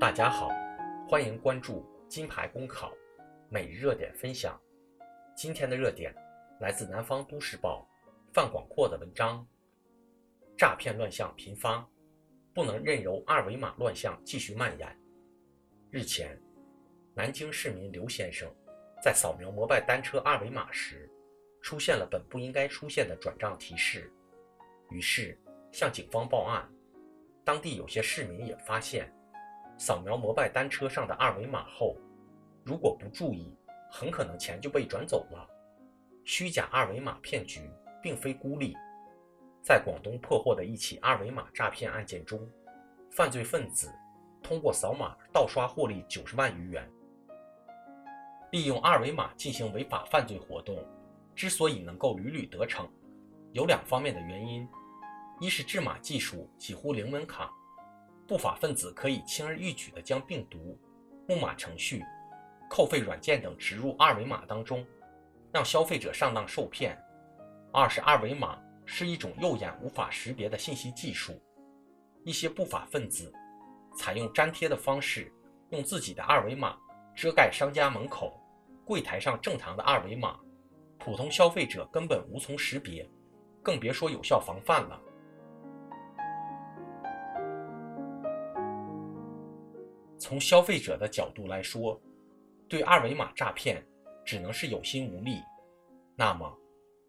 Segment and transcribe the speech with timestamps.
[0.00, 0.48] 大家好，
[1.08, 2.92] 欢迎关注金牌公考
[3.48, 4.56] 每日热点分享。
[5.34, 6.14] 今天的热点
[6.60, 7.84] 来自南方都市报
[8.32, 9.44] 范广阔的文章：
[10.56, 11.84] 诈骗乱象频发，
[12.54, 15.00] 不能任由二维码乱象继续蔓延。
[15.90, 16.40] 日前，
[17.12, 18.48] 南京市民刘先生
[19.02, 21.10] 在扫描摩拜单车二维码时，
[21.60, 24.12] 出现了本不应该出现的转账提示，
[24.90, 25.36] 于是
[25.72, 26.72] 向警方报案。
[27.44, 29.12] 当地有些市民也发现，
[29.78, 31.96] 扫描摩拜单车上的二维码后，
[32.64, 33.56] 如果不注意，
[33.90, 35.48] 很可能钱就被转走了。
[36.24, 37.70] 虚假二维码骗局
[38.02, 38.76] 并非孤立，
[39.62, 42.46] 在广东破获的一起二维码诈骗案件中，
[43.10, 43.88] 犯罪分子
[44.42, 46.86] 通过扫码盗刷获利九十万余元。
[48.50, 50.84] 利用二维码进行违法犯罪活动，
[51.36, 52.90] 之所以能够屡屡得逞，
[53.52, 54.68] 有两方面的原因。
[55.40, 57.48] 一是制码技术几乎零门槛，
[58.28, 60.78] 不法分子可以轻而易举地将病毒、
[61.26, 62.04] 木马程序、
[62.68, 64.86] 扣费软件等植入二维码当中，
[65.50, 66.94] 让消费者上当受骗；
[67.72, 71.40] 二是二维码是一种肉眼无法识别的信息技术，
[72.22, 73.32] 一些不法分子
[73.96, 75.32] 采用粘贴的方式，
[75.70, 76.76] 用自己的二维码
[77.16, 78.38] 遮盖商家门口、
[78.84, 80.38] 柜台上正常的二维码，
[80.98, 83.08] 普通消费者根本无从识别，
[83.62, 85.00] 更别说有效防范了。
[90.18, 92.00] 从消费者的角度来说，
[92.68, 93.82] 对二维码诈骗
[94.24, 95.40] 只能是有心无力。
[96.16, 96.58] 那么，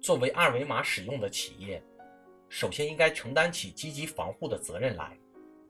[0.00, 1.82] 作为二维码使用的企业，
[2.48, 5.18] 首先应该承担起积极防护的责任来。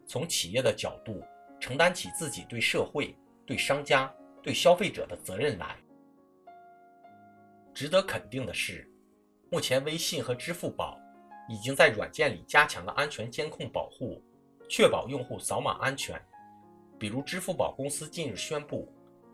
[0.06, 1.22] 从企业的角度，
[1.58, 5.76] 承担起自己对社会、对商家、对消费者的责任来。
[7.72, 8.86] 值得肯定的是，
[9.50, 11.00] 目前微信和支付宝
[11.48, 14.22] 已经在软件里加强了安全监控保护，
[14.68, 16.20] 确保用户扫码安全。
[17.02, 18.88] 比如，支付宝公司近日宣布，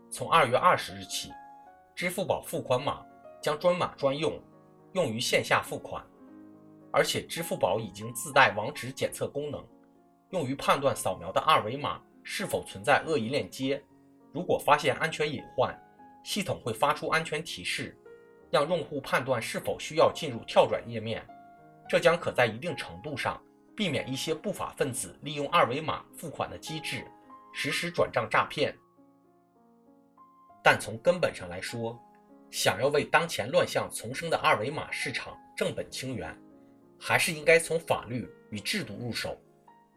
[0.09, 1.31] 从二月二十日起，
[1.93, 3.05] 支付宝付款码
[3.39, 4.41] 将专码专用，
[4.93, 6.03] 用于线下付款。
[6.91, 9.63] 而且，支付宝已经自带网址检测功能，
[10.31, 13.79] 用于判断扫描的二维码是否存在恶意链接。
[14.33, 15.79] 如果发现安全隐患，
[16.23, 17.95] 系统会发出安全提示，
[18.49, 21.23] 让用户判断是否需要进入跳转页面。
[21.87, 23.39] 这将可在一定程度上
[23.77, 27.05] 避免一些不法分子利用二维码付款的机制。
[27.51, 28.75] 实施转账诈骗，
[30.63, 31.99] 但从根本上来说，
[32.51, 36.35] 想要为当前乱象丛生的二维码市场正本清源，
[36.99, 39.39] 还是应该从法律与制度入手，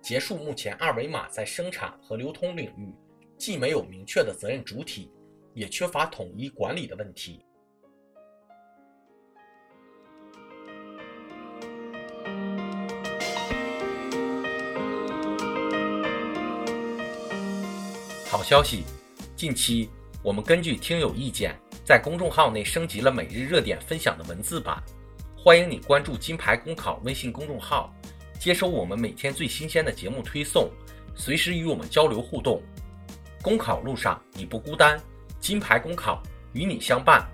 [0.01, 2.95] 结束目前二维码在生产和流通领域
[3.37, 5.11] 既没有明确的责任主体，
[5.55, 7.45] 也缺乏统一管理的问题。
[18.32, 18.82] 好消息！
[19.37, 19.91] 近期
[20.22, 21.54] 我们根据听友意见，
[21.84, 24.82] 在公众号内升级了每日热点分享的文字版。
[25.37, 27.94] 欢迎你关注“金牌公考”微信公众号，
[28.41, 30.71] 接收我们每天最新鲜的节目推送，
[31.15, 32.62] 随时与我们交流互动。
[33.42, 34.98] 公考路上你不孤单，
[35.38, 36.22] 金牌公考
[36.54, 37.28] 与你相伴。